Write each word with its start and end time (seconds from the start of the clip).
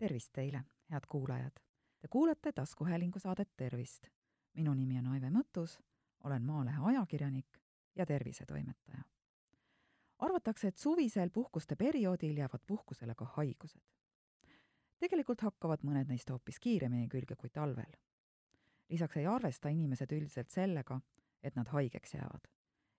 tervist 0.00 0.32
teile, 0.32 0.62
head 0.90 1.04
kuulajad! 1.08 1.52
Te 2.00 2.08
kuulate 2.08 2.52
taskuhäälingu 2.52 3.18
saadet 3.18 3.50
Tervist. 3.56 4.06
minu 4.54 4.74
nimi 4.74 4.98
on 4.98 5.06
Aive 5.06 5.28
Mõttus, 5.30 5.80
olen 6.24 6.42
Maalehe 6.42 6.76
ajakirjanik 6.82 7.58
ja 7.96 8.06
tervisetoimetaja. 8.06 9.02
arvatakse, 10.18 10.68
et 10.68 10.76
suvisel 10.76 11.30
puhkuste 11.30 11.76
perioodil 11.76 12.36
jäävad 12.36 12.60
puhkusele 12.66 13.14
ka 13.14 13.24
haigused. 13.24 13.82
tegelikult 14.98 15.40
hakkavad 15.40 15.84
mõned 15.84 16.08
neist 16.08 16.30
hoopis 16.30 16.60
kiiremini 16.60 17.08
külge 17.08 17.36
kui 17.36 17.50
talvel. 17.50 17.92
lisaks 18.88 19.16
ei 19.16 19.26
arvesta 19.26 19.68
inimesed 19.68 20.12
üldiselt 20.12 20.50
sellega, 20.50 21.00
et 21.42 21.56
nad 21.56 21.68
haigeks 21.68 22.14
jäävad. 22.14 22.48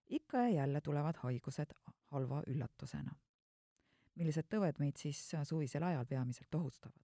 ikka 0.10 0.38
ja 0.38 0.50
jälle 0.50 0.82
tulevad 0.82 1.16
haigused 1.18 1.74
halva 2.12 2.44
üllatusena 2.48 3.16
millised 4.16 4.48
tõved 4.50 4.80
meid 4.80 4.98
siis 5.00 5.20
suvisel 5.44 5.84
ajal 5.84 6.06
peamiselt 6.06 6.56
ohustavad. 6.56 7.02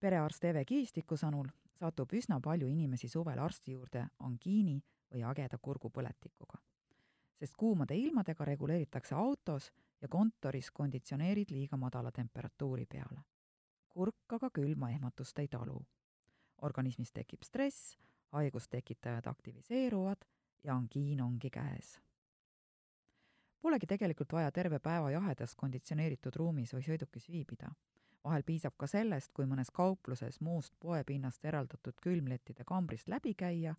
perearst 0.00 0.44
Eve 0.44 0.64
Kiistiku 0.64 1.16
sõnul 1.16 1.48
satub 1.80 2.12
üsna 2.12 2.40
palju 2.40 2.68
inimesi 2.68 3.08
suvel 3.08 3.38
arsti 3.38 3.72
juurde 3.72 4.06
angiini 4.18 4.80
või 5.12 5.24
ageda 5.24 5.58
kurgupõletikuga. 5.58 6.58
sest 7.40 7.56
kuumade 7.56 7.96
ilmadega 7.96 8.44
reguleeritakse 8.44 9.14
autos 9.14 9.70
ja 10.00 10.08
kontoris 10.08 10.70
konditsioneerid 10.70 11.50
liiga 11.50 11.76
madala 11.76 12.12
temperatuuri 12.12 12.86
peale. 12.86 13.22
kurk 13.88 14.32
aga 14.32 14.50
külma 14.50 14.90
ehmatust 14.90 15.38
ei 15.38 15.48
talu. 15.48 15.86
organismis 16.62 17.12
tekib 17.12 17.42
stress, 17.42 17.96
haigustekitajad 18.32 19.26
aktiviseeruvad 19.26 20.24
ja 20.64 20.74
angiin 20.74 21.20
ongi 21.20 21.50
käes 21.50 22.00
Polegi 23.60 23.86
tegelikult 23.86 24.32
vaja 24.32 24.50
terve 24.52 24.78
päeva 24.78 25.10
jahedas 25.10 25.52
konditsioneeritud 25.56 26.36
ruumis 26.36 26.72
või 26.74 26.84
sõidukis 26.86 27.28
viibida. 27.28 27.70
vahel 28.24 28.42
piisab 28.42 28.74
ka 28.76 28.86
sellest, 28.86 29.32
kui 29.32 29.46
mõnes 29.46 29.70
kaupluses 29.72 30.40
muust 30.40 30.74
poepinnast 30.80 31.44
eraldatud 31.44 31.94
külmlettide 32.02 32.64
kambrist 32.64 33.08
läbi 33.08 33.34
käia 33.34 33.74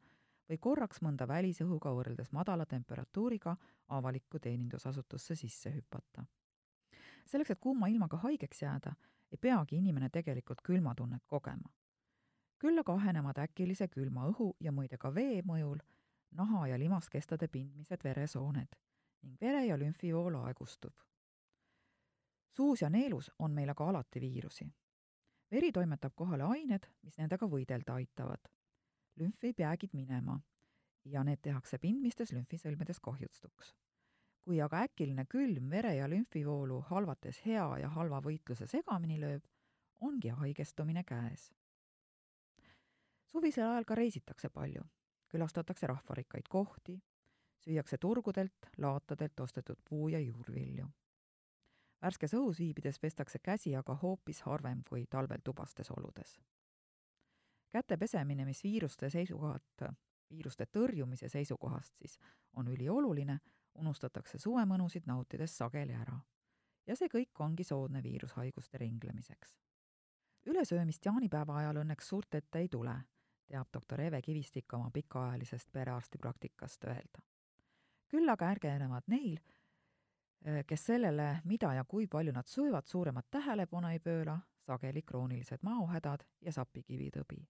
või 0.49 0.57
korraks 0.57 1.01
mõnda 1.01 1.27
välisõhuga 1.27 1.93
võrreldes 1.93 2.31
madala 2.31 2.65
temperatuuriga 2.65 3.55
avalikku 3.87 4.39
teenindusasutusse 4.39 5.35
sisse 5.35 5.69
hüpata. 5.69 6.25
selleks, 7.25 7.51
et 7.51 7.59
kuuma 7.59 7.87
ilmaga 7.87 8.17
haigeks 8.17 8.61
jääda, 8.61 8.93
ei 9.31 9.37
peagi 9.37 9.77
inimene 9.77 10.09
tegelikult 10.09 10.61
külmatunnet 10.61 11.25
kogema. 11.25 11.69
küll 12.59 12.79
aga 12.79 12.93
ahenevad 12.93 13.37
äkilise 13.37 13.87
külma 13.87 14.27
õhu 14.29 14.55
ja 14.59 14.71
muide 14.71 14.97
ka 14.97 15.15
vee 15.15 15.41
mõjul 15.41 15.79
naha- 16.31 16.67
ja 16.67 16.79
limaskestade 16.79 17.47
pindmised 17.47 18.03
veresooned 18.03 18.75
ning 19.21 19.37
vere- 19.41 19.65
ja 19.65 19.77
lümfivool 19.77 20.35
aegustub. 20.35 20.93
suus 22.49 22.81
ja 22.81 22.89
neelus 22.89 23.31
on 23.39 23.51
meil 23.51 23.69
aga 23.69 23.89
alati 23.89 24.21
viirusi. 24.21 24.67
veri 25.51 25.71
toimetab 25.71 26.13
kohale 26.15 26.43
ained, 26.43 26.87
mis 27.01 27.17
nendega 27.17 27.45
võidelda 27.45 27.93
aitavad. 27.93 28.49
lümfi 29.15 29.53
jäägid 29.57 29.93
minema 29.93 30.39
ja 31.05 31.23
need 31.23 31.41
tehakse 31.41 31.77
pindmistes 31.77 32.31
lümfisõlmedes 32.33 32.99
kahjustuks. 32.99 33.75
kui 34.41 34.61
aga 34.61 34.83
äkiline 34.87 35.25
külm 35.25 35.69
vere- 35.69 35.95
ja 35.95 36.09
lümfivoolu 36.09 36.81
halvates 36.81 37.45
hea 37.45 37.77
ja 37.77 37.89
halva 37.89 38.21
võitluse 38.21 38.67
segamini 38.67 39.19
lööb, 39.19 39.43
ongi 39.99 40.29
haigestumine 40.29 41.03
käes. 41.03 41.51
suvisel 43.25 43.69
ajal 43.69 43.85
ka 43.85 43.95
reisitakse 43.95 44.49
palju, 44.49 44.83
külastatakse 45.27 45.87
rahvarikkaid 45.87 46.47
kohti, 46.49 47.01
süüakse 47.61 47.97
turgudelt, 47.97 48.69
laatadelt 48.77 49.39
ostetud 49.39 49.77
puu- 49.89 50.09
ja 50.09 50.19
juurvilju. 50.19 50.87
värskes 52.01 52.33
õhus 52.33 52.59
viibides 52.59 52.99
pestakse 52.99 53.39
käsi 53.39 53.75
aga 53.75 53.95
hoopis 53.95 54.41
harvem 54.41 54.83
kui 54.89 55.05
talvel 55.09 55.41
tubastes 55.43 55.91
oludes. 55.91 56.39
käte 57.71 57.97
pesemine, 57.97 58.45
mis 58.45 58.63
viiruste 58.63 59.09
seisukohalt, 59.09 59.83
viiruste 60.29 60.65
tõrjumise 60.65 61.29
seisukohast 61.29 61.95
siis 61.97 62.19
on 62.53 62.67
ülioluline, 62.67 63.39
unustatakse 63.75 64.39
suvemõnusid 64.39 65.03
nautides 65.05 65.57
sageli 65.57 65.93
ära. 65.93 66.19
ja 66.87 66.95
see 66.95 67.07
kõik 67.07 67.39
ongi 67.39 67.63
soodne 67.63 68.03
viirushaiguste 68.03 68.77
ringlemiseks. 68.77 69.59
ülesöömist 70.45 71.05
jaanipäeva 71.05 71.57
ajal 71.57 71.75
õnneks 71.75 72.07
suurt 72.07 72.35
ette 72.35 72.59
ei 72.59 72.69
tule, 72.69 73.01
teab 73.47 73.67
doktor 73.73 74.01
Eve 74.01 74.21
Kivistik 74.21 74.73
oma 74.73 74.89
pikaajalisest 74.91 75.71
perearstipraktikast 75.71 76.83
öelda 76.83 77.30
küll 78.11 78.29
aga 78.29 78.51
ärgenevad 78.51 79.07
neil, 79.07 79.39
äh, 80.47 80.61
kes 80.67 80.85
sellele, 80.91 81.41
mida 81.47 81.73
ja 81.73 81.85
kui 81.87 82.07
palju 82.07 82.33
nad 82.35 82.47
söövad, 82.47 82.87
suuremat 82.87 83.29
tähelepanu 83.31 83.93
ei 83.93 83.99
pööra, 83.99 84.37
sageli 84.67 85.01
kroonilised 85.01 85.63
maohädad 85.63 86.25
ja 86.41 86.51
sapikivitõbi. 86.51 87.47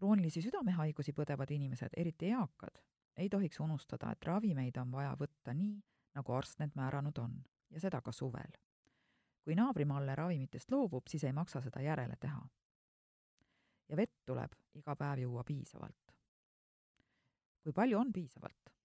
kroonilisi 0.00 0.40
südamehaigusi 0.40 1.12
põdevad 1.12 1.50
inimesed, 1.52 1.92
eriti 1.96 2.30
eakad, 2.32 2.78
ei 3.16 3.28
tohiks 3.28 3.60
unustada, 3.60 4.12
et 4.12 4.24
ravimeid 4.24 4.76
on 4.80 4.92
vaja 4.92 5.12
võtta 5.20 5.52
nii, 5.54 5.74
nagu 6.14 6.32
arst 6.32 6.58
need 6.58 6.72
määranud 6.74 7.18
on, 7.18 7.34
ja 7.70 7.80
seda 7.80 8.00
ka 8.00 8.12
suvel. 8.12 8.56
kui 9.44 9.54
naabrimalle 9.54 10.14
ravimitest 10.14 10.70
loobub, 10.70 11.06
siis 11.08 11.24
ei 11.24 11.32
maksa 11.32 11.60
seda 11.60 11.80
järele 11.80 12.16
teha. 12.20 12.48
ja 13.88 13.96
vett 13.96 14.24
tuleb 14.26 14.52
iga 14.74 14.96
päev 14.96 15.18
juua 15.18 15.44
piisavalt. 15.44 16.16
kui 17.62 17.72
palju 17.72 17.98
on 17.98 18.12
piisavalt? 18.12 18.79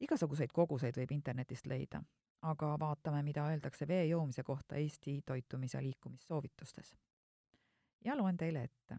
Igasuguseid 0.00 0.52
koguseid 0.52 0.96
võib 0.96 1.12
internetist 1.14 1.66
leida, 1.66 2.02
aga 2.42 2.74
vaatame, 2.80 3.22
mida 3.22 3.46
öeldakse 3.50 3.88
vee 3.88 4.06
joomise 4.06 4.42
kohta 4.42 4.76
Eesti 4.76 5.20
toitumis- 5.30 5.74
ja 5.74 5.82
liikumissoovitustes. 5.82 6.94
ja 8.04 8.16
loen 8.16 8.36
teile 8.36 8.62
ette. 8.62 8.98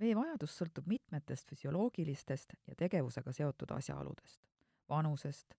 vee 0.00 0.16
vajadus 0.16 0.58
sõltub 0.58 0.86
mitmetest 0.86 1.48
füsioloogilistest 1.48 2.54
ja 2.66 2.74
tegevusega 2.74 3.32
seotud 3.32 3.70
asjaoludest, 3.70 4.40
vanusest, 4.88 5.54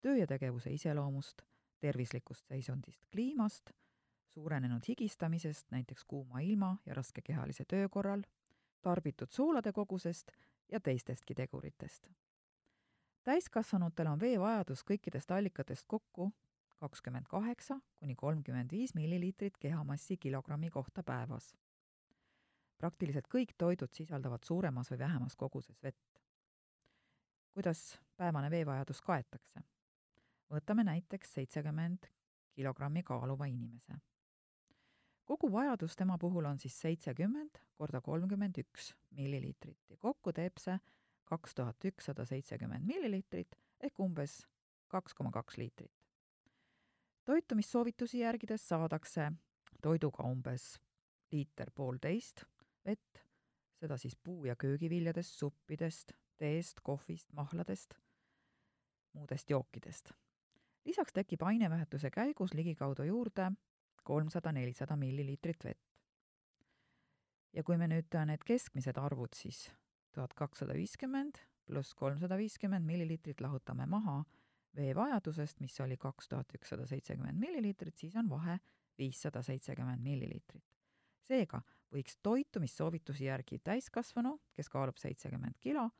töö 0.00 0.16
ja 0.16 0.26
tegevuse 0.26 0.70
iseloomust, 0.70 1.42
tervislikust 1.80 2.46
seisundist, 2.46 3.06
kliimast, 3.12 3.70
suurenenud 4.26 4.82
higistamisest, 4.88 5.70
näiteks 5.70 6.04
kuuma 6.04 6.40
ilma 6.40 6.76
ja 6.86 6.94
raske 6.94 7.22
kehalise 7.22 7.64
töö 7.64 7.88
korral, 7.88 8.22
tarbitud 8.82 9.30
soolade 9.30 9.72
kogusest 9.72 10.30
ja 10.68 10.80
teistestki 10.80 11.34
teguritest 11.34 12.08
täiskasvanutel 13.28 14.08
on 14.08 14.20
veevajadus 14.20 14.80
kõikidest 14.88 15.32
allikatest 15.36 15.84
kokku 15.86 16.30
kakskümmend 16.80 17.26
kaheksa 17.28 17.76
kuni 18.00 18.14
kolmkümmend 18.16 18.72
viis 18.72 18.94
milliliitrit 18.96 19.58
kehamassi 19.60 20.16
kilogrammi 20.16 20.70
kohta 20.70 21.02
päevas. 21.02 21.56
praktiliselt 22.78 23.28
kõik 23.34 23.52
toidud 23.58 23.92
sisaldavad 23.92 24.46
suuremas 24.46 24.90
või 24.90 24.98
vähemas 24.98 25.36
koguses 25.36 25.82
vett. 25.82 26.22
kuidas 27.52 28.00
päevane 28.16 28.50
veevajadus 28.50 29.00
kaetakse? 29.00 29.60
võtame 30.50 30.84
näiteks 30.84 31.34
seitsekümmend 31.34 32.08
kilogrammi 32.52 33.02
kaaluva 33.02 33.44
inimese. 33.44 33.98
kogu 35.24 35.52
vajadus 35.52 35.96
tema 35.96 36.18
puhul 36.18 36.44
on 36.44 36.58
siis 36.58 36.80
seitsekümmend 36.80 37.60
korda 37.74 38.00
kolmkümmend 38.00 38.58
üks 38.58 38.94
milliliitrit 39.10 39.90
ja 39.90 39.96
kokku 39.96 40.32
teeb 40.32 40.56
see 40.58 40.78
kaks 41.28 41.54
tuhat 41.54 41.84
ükssada 41.84 42.24
seitsekümmend 42.24 42.86
milliliitrit 42.88 43.58
ehk 43.80 44.00
umbes 44.00 44.40
kaks 44.88 45.14
koma 45.14 45.30
kaks 45.30 45.56
liitrit. 45.60 45.92
toitumissoovitusi 47.24 48.18
järgides 48.18 48.68
saadakse 48.68 49.32
toiduga 49.82 50.24
umbes 50.24 50.78
liiter 51.32 51.70
poolteist 51.74 52.44
vett, 52.86 53.24
seda 53.80 53.96
siis 53.96 54.16
puu- 54.16 54.44
ja 54.44 54.56
köögiviljadest, 54.56 55.34
suppidest, 55.38 56.12
teest, 56.36 56.80
kohvist, 56.82 57.32
mahladest, 57.32 57.94
muudest 59.12 59.50
jookidest. 59.50 60.12
lisaks 60.84 61.12
tekib 61.12 61.42
aineväetuse 61.42 62.10
käigus 62.10 62.54
ligikaudu 62.54 63.02
juurde 63.02 63.52
kolmsada-nelisada 64.04 64.96
milliliitrit 64.96 65.64
vett. 65.64 65.84
ja 67.52 67.62
kui 67.62 67.76
me 67.76 67.86
nüüd 67.86 68.24
need 68.26 68.44
keskmised 68.44 68.96
arvud 68.96 69.34
siis 69.34 69.70
tuhat 70.18 70.34
kakssada 70.34 70.74
viiskümmend 70.74 71.38
pluss 71.68 71.94
kolmsada 71.94 72.36
viiskümmend 72.40 72.86
milliliitrit 72.86 73.40
lahutame 73.44 73.86
maha 73.86 74.22
veevajadusest, 74.76 75.60
mis 75.60 75.80
oli 75.80 75.96
kaks 75.96 76.28
tuhat 76.28 76.54
ükssada 76.54 76.86
seitsekümmend 76.86 77.38
milliliitrit, 77.38 77.96
siis 77.96 78.16
on 78.16 78.28
vahe 78.30 78.58
viissada 78.98 79.42
seitsekümmend 79.42 80.02
milliliitrit. 80.02 80.64
seega 81.28 81.60
võiks 81.92 82.16
toitumissoovitusi 82.22 83.24
järgi 83.24 83.58
täiskasvanu, 83.64 84.38
kes 84.56 84.68
kaalub 84.72 84.96
seitsekümmend 84.96 85.58
kilo, 85.60 85.90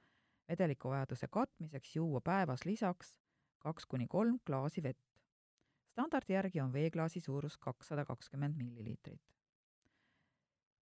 vedelikuvajaduse 0.49 1.29
katmiseks 1.29 1.97
juua 1.97 2.21
päevas 2.21 2.65
lisaks 2.65 3.17
kaks 3.59 3.87
kuni 3.87 4.07
kolm 4.07 4.39
klaasi 4.47 4.83
vett. 4.83 5.21
standardi 5.93 6.33
järgi 6.33 6.61
on 6.61 6.73
veeklaasi 6.73 7.21
suurus 7.21 7.57
kakssada 7.57 8.05
kakskümmend 8.05 8.57
milliliitrit 8.57 9.38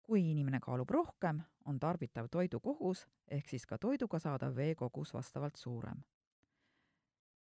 kui 0.08 0.30
inimene 0.30 0.56
kaalub 0.64 0.88
rohkem, 0.90 1.40
on 1.68 1.78
tarbitav 1.78 2.30
toidu 2.32 2.62
kogus 2.64 3.02
ehk 3.28 3.48
siis 3.48 3.66
ka 3.68 3.76
toiduga 3.78 4.16
saadav 4.18 4.54
vee 4.56 4.74
kogus 4.74 5.12
vastavalt 5.14 5.56
suurem. 5.56 6.00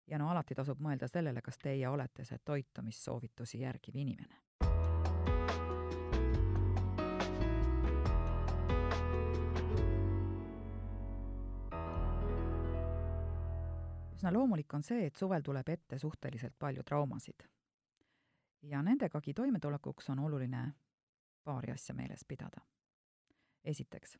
ja 0.08 0.18
no 0.18 0.30
alati 0.30 0.56
tasub 0.56 0.80
mõelda 0.80 1.08
sellele, 1.08 1.42
kas 1.42 1.58
teie 1.58 1.88
olete 1.88 2.24
see 2.24 2.40
toitumissoovitusi 2.40 3.60
järgiv 3.60 3.96
inimene. 3.96 4.40
üsna 14.14 14.32
loomulik 14.32 14.74
on 14.74 14.84
see, 14.84 15.06
et 15.08 15.16
suvel 15.20 15.44
tuleb 15.44 15.70
ette 15.70 16.00
suhteliselt 16.00 16.56
palju 16.60 16.84
traumasid. 16.84 17.44
ja 18.62 18.82
nendegagi 18.82 19.34
toimetulekuks 19.34 20.10
on 20.10 20.20
oluline 20.20 20.64
paari 21.44 21.72
asja 21.72 21.96
meeles 21.96 22.26
pidada. 22.28 22.62
esiteks, 23.64 24.18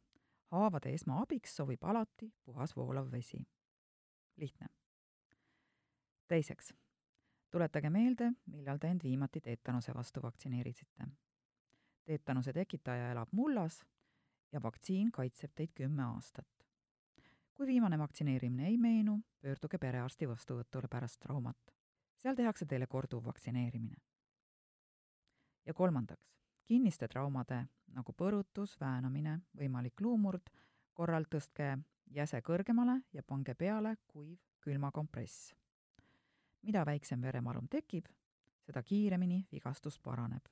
haavade 0.52 0.94
esmaabiks 0.94 1.56
sobib 1.56 1.84
alati 1.84 2.34
puhas 2.46 2.76
voolav 2.76 3.12
vesi. 3.12 3.48
lihtne 4.38 4.68
teiseks, 6.34 6.74
tuletage 7.52 7.90
meelde, 7.90 8.32
millal 8.50 8.80
te 8.82 8.90
end 8.90 9.04
viimati 9.04 9.42
teetanuse 9.42 9.94
vastu 9.94 10.22
vaktsineerisite. 10.24 11.06
teetanuse 12.06 12.54
tekitaja 12.54 13.12
elab 13.12 13.30
mullas 13.32 13.84
ja 14.52 14.62
vaktsiin 14.64 15.12
kaitseb 15.12 15.52
teid 15.56 15.74
kümme 15.76 16.04
aastat. 16.04 16.48
kui 17.54 17.68
viimane 17.68 18.00
vaktsineerimine 18.00 18.68
ei 18.68 18.78
meenu, 18.78 19.20
pöörduge 19.42 19.78
perearsti 19.78 20.28
vastuvõtule 20.28 20.88
pärast 20.90 21.20
traumat. 21.20 21.76
seal 22.18 22.36
tehakse 22.36 22.66
teile 22.66 22.88
korduv 22.88 23.26
vaktsineerimine. 23.26 24.02
ja 25.66 25.74
kolmandaks, 25.74 26.34
kinniste 26.66 27.08
traumade 27.08 27.66
nagu 27.94 28.14
põrutus, 28.14 28.78
väänamine, 28.80 29.40
võimalik 29.58 30.02
luumurd, 30.02 30.50
korral 30.94 31.26
tõstke 31.30 31.78
jäse 32.14 32.42
kõrgemale 32.42 33.02
ja 33.14 33.24
pange 33.24 33.54
peale 33.56 33.98
kuiv 34.08 34.40
külmakompress 34.62 35.54
mida 36.64 36.86
väiksem 36.86 37.22
veremalum 37.22 37.68
tekib, 37.70 38.08
seda 38.64 38.84
kiiremini 38.84 39.44
vigastus 39.52 40.00
paraneb. 40.00 40.46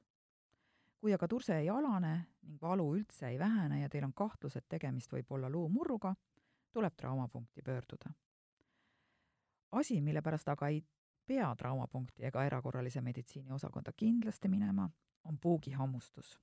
kui 1.02 1.14
aga 1.14 1.28
turse 1.28 1.56
ei 1.58 1.70
alane 1.70 2.12
ning 2.46 2.62
valu 2.62 2.84
üldse 2.94 3.26
ei 3.32 3.40
vähene 3.40 3.80
ja 3.82 3.88
teil 3.90 4.04
on 4.06 4.14
kahtlus, 4.14 4.56
et 4.56 4.68
tegemist 4.70 5.12
võib 5.12 5.32
olla 5.34 5.50
luumurruga, 5.50 6.14
tuleb 6.72 6.96
traumapunkti 6.96 7.62
pöörduda. 7.62 8.12
asi, 9.72 10.02
mille 10.02 10.22
pärast 10.22 10.50
aga 10.50 10.68
ei 10.68 10.84
pea 11.28 11.56
traumapunkti 11.56 12.26
ega 12.26 12.44
erakorralise 12.46 13.02
meditsiini 13.02 13.52
osakonda 13.52 13.92
kindlasti 13.98 14.48
minema, 14.48 14.90
on 15.24 15.38
puugihammustus 15.42 16.40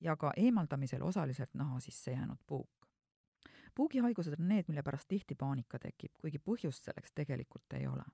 ja 0.00 0.16
ka 0.16 0.32
eemaldamisel 0.36 1.02
osaliselt 1.02 1.54
naha 1.54 1.80
sisse 1.80 2.10
jäänud 2.10 2.38
puuk. 2.46 2.70
puugihaigused 3.74 4.34
on 4.40 4.48
need, 4.48 4.64
mille 4.68 4.82
pärast 4.82 5.08
tihti 5.08 5.34
paanika 5.34 5.78
tekib, 5.78 6.12
kuigi 6.20 6.38
põhjust 6.38 6.84
selleks 6.84 7.12
tegelikult 7.14 7.72
ei 7.72 7.86
ole 7.86 8.04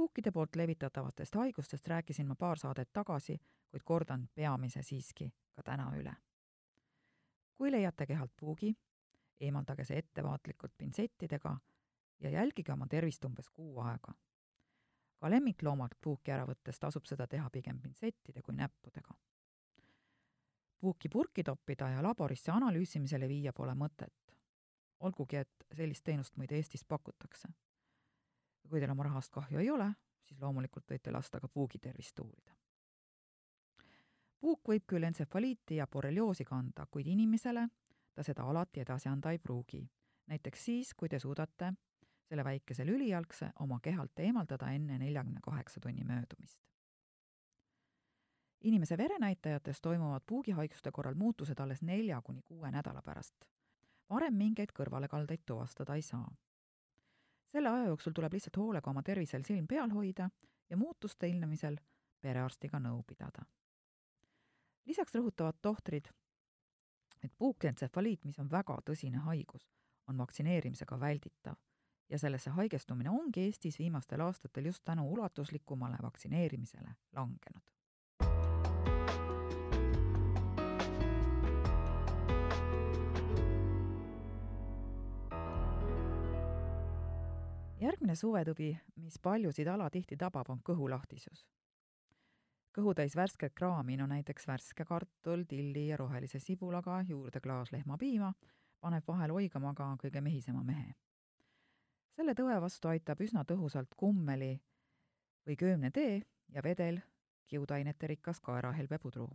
puukide 0.00 0.30
poolt 0.32 0.56
levitatavatest 0.56 1.34
haigustest 1.34 1.86
rääkisin 1.86 2.26
ma 2.26 2.34
paar 2.34 2.58
saadet 2.58 2.88
tagasi, 2.92 3.40
kuid 3.70 3.82
kordan 3.84 4.28
peamise 4.34 4.82
siiski 4.82 5.30
ka 5.52 5.62
täna 5.62 5.92
üle. 5.96 6.14
kui 7.54 7.72
leiate 7.72 8.06
kehalt 8.06 8.32
puugi, 8.40 8.74
eemaldage 9.40 9.84
see 9.84 9.98
ettevaatlikult 9.98 10.72
pintsettidega 10.78 11.56
ja 12.20 12.30
jälgige 12.30 12.72
oma 12.72 12.86
tervist 12.86 13.24
umbes 13.24 13.48
kuu 13.48 13.80
aega. 13.80 14.14
Ka 15.20 15.30
lemmikloomalt 15.30 15.98
puuki 16.00 16.32
ära 16.32 16.46
võttes 16.48 16.78
tasub 16.80 17.06
seda 17.06 17.26
teha 17.26 17.50
pigem 17.50 17.80
pintsettide 17.80 18.42
kui 18.42 18.54
näppudega. 18.54 19.14
puuki 20.80 21.08
purki 21.08 21.42
toppida 21.44 21.88
ja 21.88 22.02
laborisse 22.02 22.52
analüüsimisele 22.52 23.28
viia 23.28 23.52
pole 23.52 23.74
mõtet. 23.74 24.36
olgugi, 25.00 25.36
et 25.36 25.66
sellist 25.72 26.04
teenust 26.04 26.36
muide 26.36 26.56
Eestis 26.56 26.84
pakutakse 26.84 27.48
kui 28.70 28.80
teil 28.80 28.92
oma 28.94 29.04
rahast 29.08 29.32
kahju 29.34 29.58
ei 29.58 29.70
ole, 29.70 29.90
siis 30.26 30.38
loomulikult 30.40 30.86
võite 30.92 31.12
lasta 31.12 31.40
ka 31.42 31.48
puugi 31.48 31.78
tervist 31.82 32.18
uurida. 32.22 32.54
puuk 34.40 34.68
võib 34.68 34.86
küll 34.88 35.04
entsefaliiti 35.04 35.76
ja 35.76 35.86
borrelioosi 35.86 36.44
kanda, 36.44 36.86
kuid 36.86 37.06
inimesele 37.06 37.66
ta 38.14 38.22
seda 38.24 38.46
alati 38.48 38.80
edasi 38.80 39.08
anda 39.08 39.32
ei 39.32 39.38
pruugi. 39.38 39.82
näiteks 40.26 40.64
siis, 40.64 40.94
kui 40.94 41.08
te 41.08 41.18
suudate 41.18 41.72
selle 42.30 42.44
väikese 42.44 42.86
lülijalgse 42.86 43.50
oma 43.60 43.80
kehalt 43.82 44.18
eemaldada 44.22 44.70
enne 44.70 44.98
neljakümne 44.98 45.40
kaheksa 45.42 45.80
tunni 45.80 46.04
möödumist. 46.04 46.60
inimese 48.60 48.98
verenäitajates 48.98 49.80
toimuvad 49.80 50.22
puugihaiguste 50.26 50.90
korral 50.92 51.14
muutused 51.14 51.58
alles 51.58 51.82
nelja 51.82 52.22
kuni 52.22 52.42
kuue 52.42 52.70
nädala 52.70 53.02
pärast. 53.02 53.34
varem 54.10 54.34
mingeid 54.34 54.70
kõrvalekaldeid 54.78 55.42
tuvastada 55.46 55.94
ei 55.94 56.02
saa 56.02 56.30
selle 57.52 57.68
aja 57.68 57.84
jooksul 57.84 58.12
tuleb 58.12 58.32
lihtsalt 58.32 58.56
hoolega 58.56 58.90
oma 58.90 59.02
tervisel 59.02 59.42
silm 59.42 59.66
peal 59.66 59.90
hoida 59.90 60.30
ja 60.70 60.76
muutuste 60.76 61.28
ilmnemisel 61.28 61.76
perearstiga 62.20 62.78
nõu 62.78 63.02
pidada. 63.02 63.42
lisaks 64.86 65.14
rõhutavad 65.14 65.58
tohtrid, 65.62 66.06
et 67.24 67.32
puukentsefaliit, 67.38 68.24
mis 68.24 68.38
on 68.38 68.50
väga 68.50 68.78
tõsine 68.86 69.18
haigus, 69.26 69.66
on 70.06 70.18
vaktsineerimisega 70.18 71.00
välditav 71.00 71.58
ja 72.10 72.18
sellesse 72.18 72.50
haigestumine 72.50 73.10
ongi 73.10 73.40
Eestis 73.40 73.78
viimastel 73.78 74.20
aastatel 74.20 74.64
just 74.64 74.84
tänu 74.84 75.12
ulatuslikumale 75.12 75.96
vaktsineerimisele 76.02 76.90
langenud. 77.12 77.70
järgmine 87.80 88.14
suvetõbi, 88.14 88.74
mis 88.96 89.18
paljusid 89.18 89.66
alatihti 89.66 90.16
tabab, 90.16 90.50
on 90.50 90.60
kõhulahtisus. 90.64 91.46
kõhutäis 92.76 93.16
värsket 93.16 93.54
kraami, 93.54 93.96
no 93.96 94.06
näiteks 94.06 94.46
värske 94.46 94.84
kartul, 94.84 95.44
tilli 95.48 95.88
ja 95.88 95.96
rohelise 95.96 96.38
sibulaga, 96.38 97.02
juurde 97.08 97.40
klaas 97.40 97.72
lehmapiima, 97.72 98.32
paneb 98.80 99.04
vahel 99.08 99.30
oigama 99.30 99.74
ka 99.74 99.96
kõige 100.02 100.20
mehisema 100.20 100.62
mehe. 100.64 100.94
Selle 102.16 102.34
tõe 102.34 102.60
vastu 102.60 102.88
aitab 102.88 103.20
üsna 103.20 103.44
tõhusalt 103.44 103.94
kummeli 103.96 104.54
või 105.46 105.56
köömnetee 105.56 106.22
ja 106.54 106.62
vedel 106.62 107.00
kiudainete 107.50 108.06
rikas 108.06 108.40
kaerahelbepudru. 108.40 109.28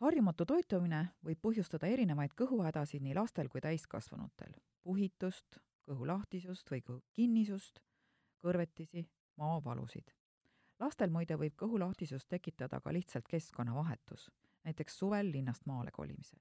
harjumatu 0.00 0.44
toitumine 0.44 1.08
võib 1.24 1.40
põhjustada 1.40 1.86
erinevaid 1.86 2.34
kõhuhädasid 2.36 3.02
nii 3.02 3.14
lastel 3.14 3.48
kui 3.48 3.60
täiskasvanutel, 3.60 4.52
puhitust, 4.82 5.58
kõhulahtisust 5.88 6.70
või 6.70 6.82
kõhukinnisust, 6.82 7.80
kõrvetisi, 8.42 9.06
maavalusid. 9.36 10.10
lastel 10.78 11.10
muide 11.10 11.36
võib 11.36 11.56
kõhulahtisust 11.56 12.28
tekitada 12.28 12.80
ka 12.80 12.92
lihtsalt 12.92 13.28
keskkonnavahetus, 13.28 14.30
näiteks 14.64 14.98
suvel 14.98 15.32
linnast 15.32 15.66
maale 15.66 15.90
kolimisel. 15.90 16.40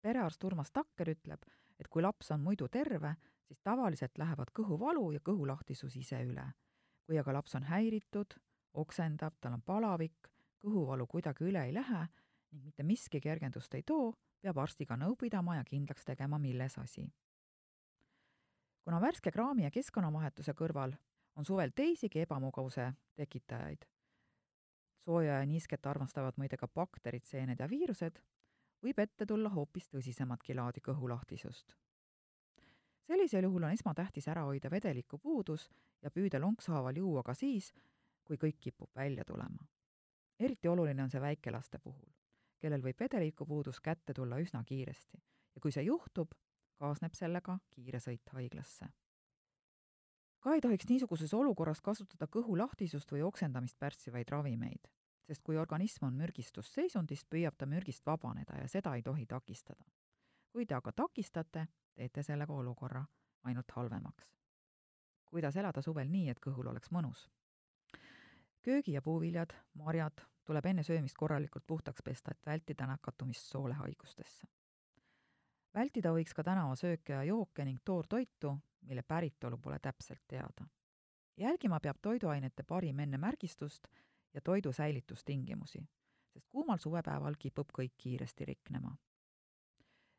perearst 0.00 0.44
Urmas 0.44 0.72
Takker 0.72 1.08
ütleb, 1.08 1.44
et 1.78 1.88
kui 1.88 2.02
laps 2.02 2.30
on 2.30 2.40
muidu 2.40 2.68
terve, 2.68 3.16
siis 3.48 3.60
tavaliselt 3.64 4.18
lähevad 4.18 4.52
kõhuvalu 4.58 5.12
ja 5.14 5.20
kõhulahtisus 5.20 5.96
ise 5.96 6.22
üle. 6.24 6.52
kui 7.06 7.18
aga 7.18 7.32
laps 7.32 7.54
on 7.54 7.64
häiritud, 7.66 8.34
oksendab, 8.74 9.34
tal 9.40 9.52
on 9.52 9.62
palavik, 9.62 10.28
kõhuvalu 10.62 11.06
kuidagi 11.06 11.44
üle 11.44 11.64
ei 11.66 11.74
lähe 11.74 12.06
ning 12.52 12.64
mitte 12.64 12.82
miski 12.82 13.20
kergendust 13.20 13.74
ei 13.74 13.82
too, 13.82 14.12
peab 14.40 14.58
arstiga 14.58 14.96
nõu 14.96 15.16
pidama 15.16 15.56
ja 15.56 15.64
kindlaks 15.64 16.04
tegema, 16.04 16.38
milles 16.38 16.78
asi 16.78 17.08
kuna 18.84 19.00
värske 19.00 19.30
kraami 19.30 19.66
ja 19.66 19.70
keskkonnavahetuse 19.70 20.54
kõrval 20.58 20.94
on 21.38 21.46
suvel 21.46 21.72
teisigi 21.74 22.22
ebamugavuse 22.24 22.88
tekitajaid, 23.16 23.84
sooja 25.04 25.38
ja 25.40 25.46
niisket 25.46 25.86
armastavad 25.86 26.36
muide 26.36 26.58
ka 26.60 26.68
bakterid, 26.68 27.24
seened 27.24 27.60
ja 27.60 27.68
viirused, 27.70 28.18
võib 28.82 28.98
ette 28.98 29.26
tulla 29.26 29.52
hoopis 29.54 29.88
tõsisematki 29.92 30.56
laadi 30.58 30.82
kõhulahtisust. 30.84 31.76
Sellisel 33.06 33.44
juhul 33.44 33.62
on 33.62 33.72
esmatähtis 33.72 34.28
ära 34.28 34.44
hoida 34.48 34.70
vedeliku 34.70 35.18
puudus 35.18 35.68
ja 36.02 36.10
püüda 36.10 36.40
lonkshaaval 36.40 36.96
juua 36.96 37.22
ka 37.22 37.34
siis, 37.34 37.72
kui 38.24 38.36
kõik 38.36 38.60
kipub 38.60 38.90
välja 38.96 39.24
tulema. 39.24 39.66
eriti 40.38 40.68
oluline 40.68 41.02
on 41.02 41.10
see 41.10 41.20
väikelaste 41.20 41.78
puhul, 41.78 42.08
kellel 42.58 42.82
võib 42.82 43.00
vedelikupuudus 43.00 43.80
kätte 43.80 44.14
tulla 44.14 44.38
üsna 44.38 44.64
kiiresti 44.64 45.18
ja 45.54 45.60
kui 45.60 45.72
see 45.72 45.84
juhtub, 45.84 46.32
kaasneb 46.78 47.14
sellega 47.14 47.58
kiire 47.70 48.00
sõit 48.00 48.34
haiglasse. 48.34 48.88
ka 50.40 50.54
ei 50.54 50.60
tohiks 50.60 50.88
niisuguses 50.88 51.34
olukorras 51.34 51.80
kasutada 51.80 52.26
kõhulahtisust 52.26 53.12
või 53.12 53.22
oksendamist 53.22 53.78
pärssivaid 53.78 54.30
ravimeid, 54.30 54.88
sest 55.26 55.42
kui 55.42 55.56
organism 55.56 56.08
on 56.08 56.16
mürgistusseisundis, 56.18 57.24
püüab 57.24 57.56
ta 57.58 57.66
mürgist 57.66 58.06
vabaneda 58.06 58.58
ja 58.58 58.68
seda 58.68 58.94
ei 58.96 59.02
tohi 59.02 59.26
takistada. 59.26 59.84
kui 60.52 60.66
te 60.66 60.74
aga 60.74 60.92
takistate, 60.92 61.66
teete 61.94 62.22
sellega 62.22 62.52
olukorra 62.52 63.04
ainult 63.44 63.70
halvemaks. 63.70 64.34
kuidas 65.24 65.56
elada 65.56 65.82
suvel 65.82 66.08
nii, 66.08 66.28
et 66.28 66.40
kõhul 66.40 66.68
oleks 66.68 66.90
mõnus? 66.90 67.28
köögi- 68.62 68.92
ja 68.92 69.02
puuviljad, 69.02 69.54
marjad 69.74 70.26
tuleb 70.44 70.66
enne 70.66 70.82
söömist 70.82 71.16
korralikult 71.16 71.66
puhtaks 71.66 72.02
pesta, 72.02 72.30
et 72.30 72.46
vältida 72.46 72.86
nakatumist 72.86 73.42
soolehaigustesse 73.42 74.46
vältida 75.74 76.12
võiks 76.12 76.34
ka 76.36 76.44
tänavasööke 76.46 77.16
ja 77.16 77.24
jooke 77.24 77.64
ning 77.64 77.80
toortoitu, 77.84 78.54
mille 78.88 79.02
päritolu 79.02 79.58
pole 79.58 79.78
täpselt 79.78 80.22
teada. 80.28 80.66
jälgima 81.36 81.80
peab 81.80 81.96
toiduainete 82.02 82.62
parim 82.62 82.98
enne 82.98 83.18
märgistust 83.18 83.88
ja 84.34 84.40
toidu 84.40 84.72
säilitustingimusi, 84.72 85.80
sest 86.28 86.48
kuumal 86.48 86.78
suvepäeval 86.78 87.34
kipub 87.38 87.70
kõik 87.78 87.92
kiiresti 87.96 88.44
riknema. 88.44 88.96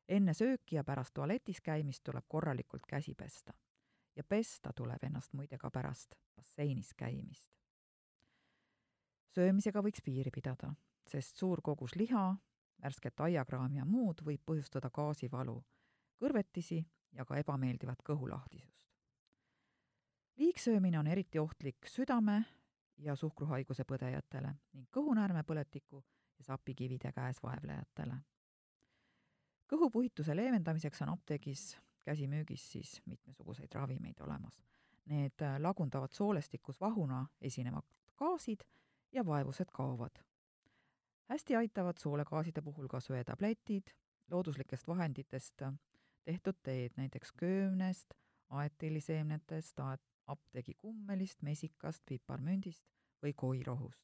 Enne 0.08 0.34
sööki 0.34 0.76
ja 0.76 0.84
pärast 0.84 1.14
tualetis 1.14 1.62
käimist 1.62 2.04
tuleb 2.04 2.26
korralikult 2.28 2.86
käsi 2.88 3.16
pesta. 3.16 3.54
ja 4.16 4.24
pesta 4.24 4.74
tuleb 4.74 5.04
ennast 5.04 5.34
muide 5.34 5.58
ka 5.58 5.72
pärast 5.72 6.16
basseinis 6.36 6.94
käimist. 6.94 7.52
söömisega 9.36 9.82
võiks 9.82 10.04
piiri 10.04 10.32
pidada, 10.32 10.74
sest 11.08 11.38
suur 11.38 11.62
kogus 11.62 11.96
liha, 11.96 12.36
värsket 12.82 13.20
aiakraami 13.20 13.78
ja 13.78 13.86
muud 13.86 14.22
võib 14.26 14.42
põhjustada 14.46 14.90
gaasivalu, 14.90 15.64
kõrvetisi 16.20 16.84
ja 17.12 17.26
ka 17.26 17.38
ebameeldivat 17.38 18.04
kõhulahtisust. 18.10 18.88
liigsöömine 20.36 21.00
on 21.00 21.08
eriti 21.08 21.40
ohtlik 21.40 21.88
südame 21.88 22.44
ja 22.98 23.16
suhkruhaiguse 23.16 23.84
põdejatele 23.84 24.54
ning 24.74 24.90
kõhunäärmepõletiku 24.92 26.04
ja 26.38 26.44
sapikivide 26.44 27.12
käes 27.12 27.44
vaevlejatele. 27.44 28.18
Kõhupuhituse 29.74 30.36
leevendamiseks 30.36 31.02
on 31.02 31.16
apteegis 31.16 31.74
käsimüügis 32.06 32.72
siis 32.72 33.02
mitmesuguseid 33.06 33.74
ravimeid 33.74 34.20
olemas. 34.22 34.60
Need 35.10 35.42
lagundavad 35.60 36.14
soolestikus 36.14 36.80
vahuna 36.82 37.26
esinevad 37.42 37.88
gaasid 38.18 38.62
ja 39.12 39.26
vaevused 39.26 39.72
kaovad. 39.74 40.22
hästi 41.30 41.56
aitavad 41.56 41.98
soolegaaside 41.98 42.62
puhul 42.62 42.88
ka 42.88 43.00
söetabletid, 43.00 43.90
looduslikest 44.32 44.88
vahenditest 44.88 45.62
tehtud 46.26 46.56
teed, 46.64 46.92
näiteks 46.98 47.32
köömnest, 47.32 48.14
aetiliseemnetest, 48.50 49.80
apteegikummelist, 50.28 51.42
mesikast, 51.42 52.04
piparmündist 52.06 52.86
või 53.24 53.34
koirohust. 53.36 54.02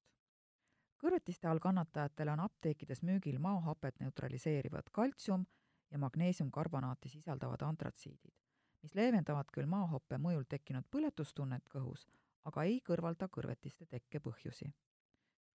kõrvetiste 0.97 1.47
all 1.47 1.59
kannatajatele 1.59 2.31
on 2.31 2.39
apteekides 2.39 3.01
müügil 3.01 3.39
maohapet 3.39 3.99
neutraliseerivad 3.99 4.89
kaltsium 4.91 5.45
ja 5.91 5.97
magneesiumkarbonaati 5.97 7.09
sisaldavad 7.09 7.61
antratsiidid, 7.61 8.35
mis 8.83 8.95
leevendavad 8.95 9.49
küll 9.53 9.69
maohappe 9.69 10.17
mõjul 10.17 10.45
tekkinud 10.49 10.87
põletustunnet 10.91 11.65
kõhus, 11.69 12.05
aga 12.45 12.63
ei 12.63 12.79
kõrvalda 12.85 13.27
kõrvetiste 13.27 13.85
tekke 13.85 14.19
põhjusi. 14.19 14.71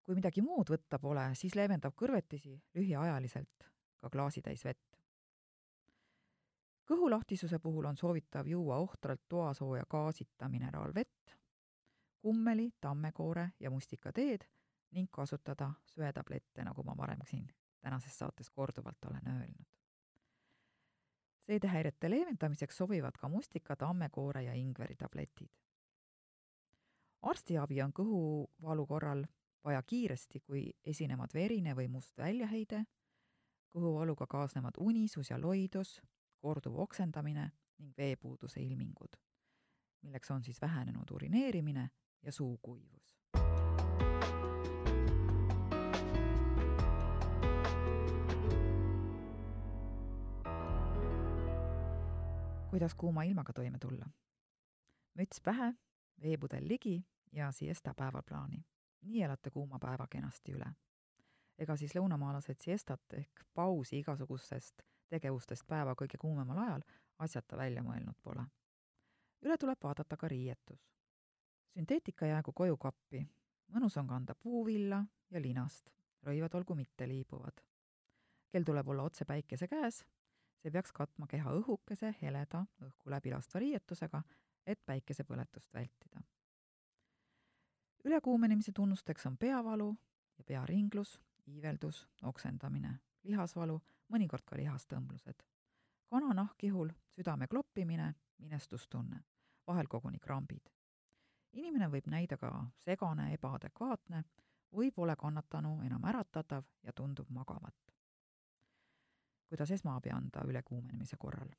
kui 0.06 0.16
midagi 0.16 0.42
muud 0.42 0.70
võtta 0.70 1.00
pole, 1.00 1.36
siis 1.36 1.56
leevendab 1.56 1.94
kõrvetisi 1.96 2.56
lühiajaliselt 2.76 3.70
ka 4.02 4.10
klaasitäis 4.10 4.66
vett 4.66 4.92
kõhulahtisuse 6.92 7.60
puhul 7.60 7.86
on 7.86 7.98
soovitav 7.98 8.48
juua 8.48 8.78
ohtralt 8.78 9.22
toasooja 9.30 9.84
gaasita 9.90 10.50
mineraalvett, 10.50 11.36
kummeli, 12.22 12.72
tammekoore 12.82 13.50
ja 13.60 13.72
mustikateed 13.72 14.44
ning 14.92 15.08
kasutada 15.12 15.72
söetablette, 15.86 16.66
nagu 16.68 16.84
ma 16.84 16.98
varem 16.98 17.24
siin 17.24 17.48
tänases 17.82 18.18
saates 18.20 18.50
korduvalt 18.50 19.06
olen 19.10 19.28
öelnud. 19.36 19.81
Seedehäirete 21.52 22.10
leevendamiseks 22.10 22.78
sobivad 22.78 23.18
ka 23.20 23.30
mustika, 23.30 23.76
tammekoore 23.76 24.44
ja 24.44 24.54
ingveri 24.54 24.96
tabletid. 24.96 25.50
arstiabi 27.22 27.82
on 27.84 27.92
kõhuvalu 27.94 28.86
korral 28.88 29.26
vaja 29.64 29.82
kiiresti, 29.84 30.40
kui 30.40 30.64
esinevad 30.84 31.34
verine 31.34 31.76
või 31.78 31.88
must 31.88 32.18
väljaheide, 32.18 32.86
kõhuvaluga 33.76 34.26
kaasnevad 34.28 34.80
unisus 34.80 35.30
ja 35.30 35.38
loidus, 35.42 36.00
korduv 36.40 36.80
oksendamine 36.80 37.52
ning 37.78 37.94
veepuuduse 37.98 38.62
ilmingud, 38.62 39.20
milleks 40.02 40.32
on 40.32 40.44
siis 40.44 40.62
vähenenud 40.62 41.12
urineerimine 41.12 41.90
ja 42.24 42.32
suukuivus. 42.32 43.18
Kuidas 52.72 52.96
kuuma 52.96 53.24
ilmaga 53.24 53.54
toime 53.54 53.80
tulla? 53.80 54.06
müts 55.14 55.42
pähe, 55.44 55.74
veepudel 56.22 56.68
ligi 56.68 57.06
ja 57.32 57.52
siesta 57.52 57.94
päevaplaani. 57.98 58.66
nii 59.02 59.24
elate 59.24 59.50
kuuma 59.50 59.80
päeva 59.80 60.08
kenasti 60.08 60.54
üle. 60.56 60.70
ega 61.58 61.76
siis 61.78 61.96
lõunamaalased 61.96 62.64
siestat 62.64 63.02
ehk 63.14 63.44
pausi 63.54 64.00
igasugustest 64.00 64.82
tegevustest 65.10 65.68
päeva 65.68 65.96
kõige 66.00 66.18
kuumemal 66.20 66.62
ajal 66.64 66.86
asjata 67.20 67.58
välja 67.58 67.84
mõelnud 67.84 68.16
pole. 68.24 68.46
üle 69.42 69.58
tuleb 69.58 69.84
vaadata 69.84 70.18
ka 70.18 70.28
riietus. 70.28 70.88
sünteetika 71.74 72.26
jäägu 72.26 72.54
koju 72.56 72.78
kappi, 72.78 73.28
mõnus 73.76 73.98
on 73.98 74.08
kanda 74.08 74.36
puuvilla 74.36 75.04
ja 75.30 75.42
linast, 75.42 75.92
rõivad 76.24 76.56
olgu 76.56 76.76
mitte 76.76 77.08
liibuvad. 77.08 77.62
kell 78.52 78.64
tuleb 78.64 78.88
olla 78.88 79.04
otse 79.04 79.26
päikese 79.26 79.68
käes, 79.68 80.06
see 80.62 80.72
peaks 80.72 80.94
katma 80.94 81.28
keha 81.28 81.54
õhukese, 81.58 82.14
heleda, 82.22 82.66
õhku 82.86 83.10
läbi 83.10 83.34
lastva 83.34 83.60
riietusega, 83.64 84.22
et 84.66 84.86
päikesepõletust 84.86 85.74
vältida. 85.74 86.22
ülekuumenemise 88.04 88.72
tunnusteks 88.72 89.26
on 89.26 89.38
peavalu 89.38 89.96
ja 90.38 90.44
pearinglus, 90.44 91.20
iiveldus, 91.48 92.08
oksendamine, 92.24 93.00
lihasvalu 93.24 93.82
mõnikord 94.10 94.46
ka 94.46 94.58
lihastõmblused. 94.58 95.44
kananahkihul 96.10 96.90
südame 97.10 97.48
kloppimine, 97.48 98.16
minestustunne, 98.38 99.24
vahel 99.68 99.88
koguni 99.88 100.20
krambid. 100.20 100.70
inimene 101.54 101.88
võib 101.88 102.08
näida 102.08 102.38
ka 102.38 102.66
segane, 102.78 103.34
ebaadekvaatne 103.34 104.24
või 104.76 104.92
pole 104.92 105.16
kannatanu 105.16 105.82
enam 105.82 106.04
äratatav 106.06 106.64
ja 106.84 106.94
tundub 106.94 107.30
magavat. 107.30 107.76
Kuidas 109.52 109.72
esmaabi 109.72 110.10
anda 110.10 110.46
ülekuumenemise 110.48 111.18
korral? 111.20 111.50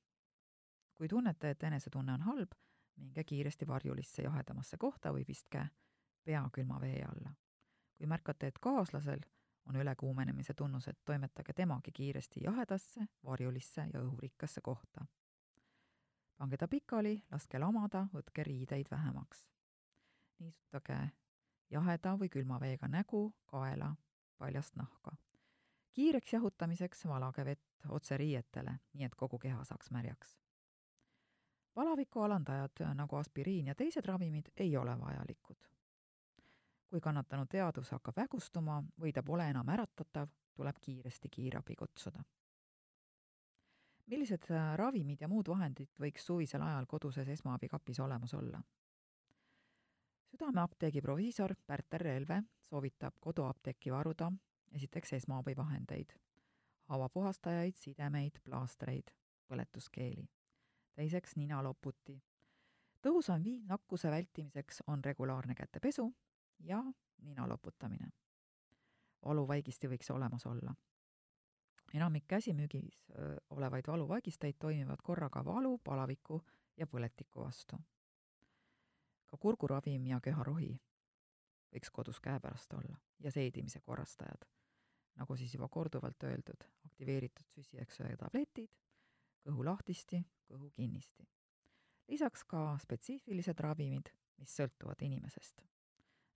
kui 0.94 1.08
tunnete, 1.08 1.50
et 1.50 1.62
enesetunne 1.62 2.12
on 2.12 2.22
halb, 2.22 2.52
minge 2.96 3.24
kiiresti 3.24 3.66
varjulisse 3.66 4.22
jahedamasse 4.22 4.76
kohta 4.78 5.12
või 5.12 5.24
pistke 5.28 5.66
pea 6.24 6.42
külma 6.52 6.80
vee 6.80 7.04
alla. 7.04 7.34
kui 7.96 8.06
märkate, 8.06 8.46
et 8.46 8.58
kaaslasel 8.58 9.20
on 9.68 9.76
ülekuumenemise 9.76 10.54
tunnused, 10.54 10.96
toimetage 11.04 11.52
temagi 11.52 11.92
kiiresti 11.92 12.40
jahedasse, 12.44 13.06
varjulisse 13.24 13.88
ja 13.92 14.00
õhurikkasse 14.00 14.60
kohta. 14.60 15.04
pange 16.36 16.56
ta 16.56 16.68
pikali, 16.68 17.24
laske 17.30 17.58
lamada, 17.58 18.06
võtke 18.14 18.44
riideid 18.44 18.86
vähemaks. 18.90 19.46
niisutage 20.38 21.10
jaheda 21.70 22.16
või 22.16 22.28
külma 22.28 22.60
veega 22.60 22.88
nägu, 22.88 23.34
kaela, 23.46 23.96
paljast 24.38 24.76
nahka. 24.76 25.16
Kiireks 25.92 26.32
jahutamiseks 26.32 27.06
valage 27.06 27.44
vett 27.44 27.88
otse 27.88 28.16
riietele, 28.16 28.78
nii 28.94 29.04
et 29.04 29.14
kogu 29.14 29.38
keha 29.38 29.64
saaks 29.64 29.90
märjaks. 29.90 30.38
palaviku 31.74 32.20
alandajad 32.20 32.84
nagu 32.94 33.16
aspiriin 33.16 33.66
ja 33.66 33.74
teised 33.74 34.06
ravimid 34.06 34.48
ei 34.56 34.76
ole 34.76 34.98
vajalikud 35.00 35.72
kui 36.92 37.00
kannatanu 37.00 37.46
teadvus 37.48 37.88
hakkab 37.94 38.18
hägustuma 38.20 38.74
või 39.00 39.14
ta 39.16 39.22
pole 39.24 39.46
enam 39.48 39.68
äratatav, 39.72 40.28
tuleb 40.52 40.76
kiiresti 40.84 41.30
kiirabi 41.32 41.76
kutsuda. 41.76 42.20
millised 44.12 44.50
äh, 44.50 44.74
ravimid 44.76 45.20
ja 45.20 45.28
muud 45.28 45.48
vahendid 45.48 45.88
võiks 46.04 46.26
suvisel 46.26 46.62
ajal 46.62 46.86
koduses 46.86 47.28
esmaabikapis 47.28 48.00
olemas 48.00 48.34
olla? 48.34 48.60
südameapteegi 50.30 51.00
proviisor 51.00 51.54
Pärt-R 51.66 52.06
Elve 52.06 52.42
soovitab 52.68 53.16
koduapteeki 53.20 53.92
varuda 53.92 54.32
esiteks 54.72 55.12
esmaabivahendeid, 55.12 56.14
haavapuhastajaid, 56.88 57.74
sidemeid, 57.76 58.40
plaastreid, 58.44 59.12
põletuskeeli. 59.48 60.28
teiseks 60.94 61.36
ninaloputi. 61.36 62.22
tõhusam 63.02 63.44
viis 63.44 63.64
nakkuse 63.66 64.10
vältimiseks 64.10 64.82
on 64.86 65.04
regulaarne 65.04 65.54
kätepesu 65.54 66.14
ja 66.60 66.84
nina 67.22 67.48
loputamine. 67.48 68.12
valuvaigisti 69.24 69.88
võiks 69.88 70.10
olemas 70.10 70.46
olla. 70.46 70.74
enamik 71.94 72.24
käsimüügis 72.28 73.04
olevaid 73.50 73.84
valuvaigisteid 73.86 74.56
toimivad 74.58 75.02
korraga 75.02 75.44
valu, 75.44 75.78
palaviku 75.78 76.42
ja 76.76 76.86
põletiku 76.86 77.44
vastu. 77.44 77.76
ka 79.26 79.36
kurguravim 79.36 80.06
ja 80.06 80.20
köharohi 80.20 80.80
võiks 81.72 81.90
kodus 81.92 82.20
käepärast 82.20 82.72
olla 82.72 82.96
ja 83.20 83.30
seedimise 83.30 83.80
korrastajad, 83.80 84.44
nagu 85.16 85.36
siis 85.36 85.54
juba 85.54 85.68
korduvalt 85.68 86.22
öeldud, 86.24 86.64
aktiveeritud 86.86 87.50
süsiveksöe 87.54 88.16
tabletid, 88.16 88.70
kõhulahtisti, 89.46 90.22
kõhukinnisti. 90.48 91.28
lisaks 92.08 92.44
ka 92.44 92.78
spetsiifilised 92.78 93.60
ravimid, 93.60 94.10
mis 94.38 94.56
sõltuvad 94.56 95.02
inimesest 95.02 95.62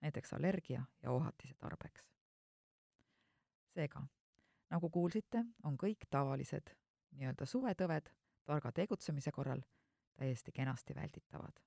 näiteks 0.01 0.33
allergia 0.33 0.83
ja 1.03 1.11
ohatise 1.11 1.53
tarbeks. 1.53 2.11
seega, 3.73 4.01
nagu 4.69 4.89
kuulsite, 4.89 5.43
on 5.63 5.77
kõik 5.77 6.07
tavalised 6.09 6.73
nii-öelda 7.11 7.45
suvetõved 7.45 8.09
targa 8.45 8.71
tegutsemise 8.71 9.31
korral 9.31 9.61
täiesti 10.17 10.51
kenasti 10.51 10.95
välditavad. 10.95 11.61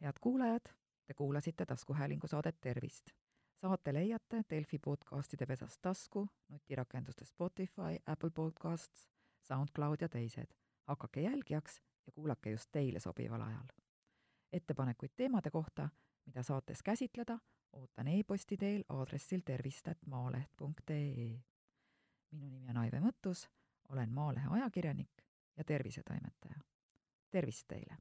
head 0.00 0.18
kuulajad, 0.20 0.74
te 1.06 1.14
kuulasite 1.14 1.66
taskuhäälingu 1.66 2.26
saadet 2.26 2.60
Tervist. 2.60 3.10
Saate 3.60 3.92
leiate 3.92 4.42
Delfi 4.50 4.78
podcastide 4.78 5.46
pesast 5.46 5.82
tasku, 5.82 6.28
nutirakenduste 6.48 7.24
Spotify, 7.24 7.98
Apple 8.06 8.30
Podcasts, 8.30 9.08
SoundCloud 9.40 9.96
ja 10.00 10.08
teised. 10.08 10.46
hakake 10.86 11.20
jälgijaks 11.20 11.82
ja 12.06 12.12
kuulake 12.12 12.50
just 12.50 12.68
teile 12.72 13.00
sobival 13.00 13.40
ajal. 13.40 13.66
ettepanekuid 14.52 15.10
teemade 15.16 15.50
kohta, 15.50 15.88
mida 16.26 16.42
saates 16.42 16.82
käsitleda, 16.82 17.38
ootan 17.72 18.08
e-posti 18.08 18.56
teel 18.56 18.84
aadressil 18.88 19.40
tervist.maaleht.ee. 19.44 21.42
minu 22.30 22.48
nimi 22.48 22.70
on 22.70 22.76
Aive 22.76 23.00
Mõttus, 23.00 23.48
olen 23.88 24.12
Maalehe 24.12 24.46
ajakirjanik 24.50 25.10
ja 25.56 25.64
tervisetoimetaja. 25.64 26.60
tervist 27.30 27.64
teile! 27.68 27.96